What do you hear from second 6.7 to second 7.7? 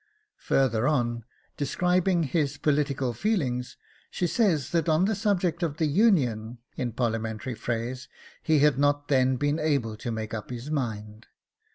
in parliamentary